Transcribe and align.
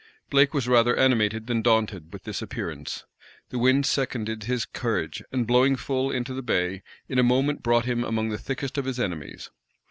Blake 0.31 0.51
was 0.51 0.67
rather 0.67 0.95
animated 0.97 1.45
than 1.45 1.61
daunted 1.61 2.11
with 2.11 2.23
this 2.23 2.41
appearance. 2.41 3.05
The 3.49 3.59
wind 3.59 3.85
seconded 3.85 4.45
his 4.45 4.65
courage, 4.65 5.21
and 5.31 5.45
blowing 5.45 5.75
full 5.75 6.09
into 6.09 6.33
the 6.33 6.41
bay, 6.41 6.81
in 7.07 7.19
a 7.19 7.23
moment 7.23 7.61
brought 7.61 7.85
him 7.85 8.03
among 8.03 8.29
the 8.29 8.39
thickest 8.39 8.79
of 8.79 8.85
his 8.85 8.99
enemies. 8.99 9.51